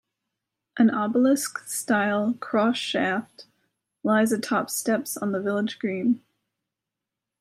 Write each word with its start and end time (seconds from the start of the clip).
An 0.79 0.89
obelisk-style 0.89 2.33
cross 2.39 2.75
shaft 2.75 3.45
lies 4.01 4.31
atop 4.31 4.71
steps 4.71 5.15
on 5.15 5.31
the 5.31 5.39
village 5.39 5.77
green. 5.77 6.21